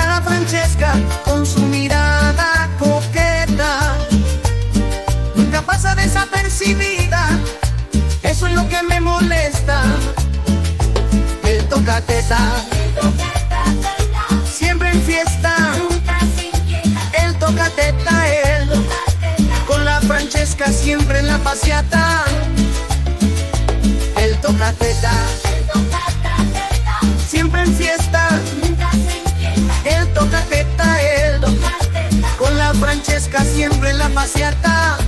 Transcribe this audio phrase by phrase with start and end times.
[0.00, 3.94] Francesca con su mirada coqueta.
[5.34, 7.28] Nunca pasa desapercibida,
[8.22, 9.82] eso es lo que me molesta.
[11.44, 12.38] El toca teta,
[14.50, 15.56] siempre en fiesta.
[17.22, 18.70] El toca teta, él,
[19.66, 22.24] con la Francesca siempre en la paseata.
[24.16, 25.12] El toca teta,
[32.82, 34.98] Francesca siempre en la paseata.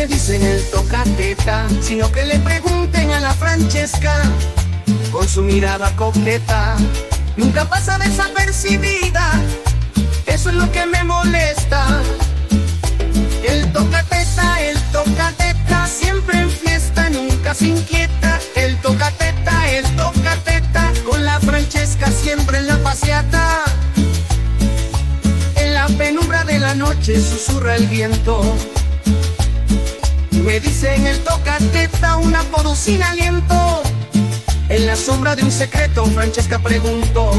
[0.00, 4.14] Me dicen el tocateta, sino que le pregunten a la Francesca
[5.12, 6.74] con su mirada coqueta.
[7.36, 9.30] Nunca pasa desapercibida,
[10.24, 12.00] eso es lo que me molesta.
[13.46, 18.40] El tocateta, el tocateta, siempre en fiesta, nunca se inquieta.
[18.56, 23.64] El tocateta, el tocateta, con la Francesca siempre en la paseata.
[25.56, 28.56] En la penumbra de la noche susurra el viento.
[30.44, 33.82] Me dicen el tocateta, una apodo sin aliento.
[34.68, 37.30] En la sombra de un secreto, Francesca preguntó.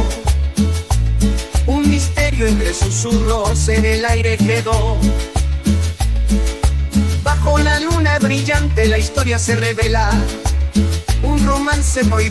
[1.66, 4.98] Un misterio entre susurros en el aire quedó.
[7.24, 10.12] Bajo la luna brillante la historia se revela.
[11.24, 12.30] Un romance muy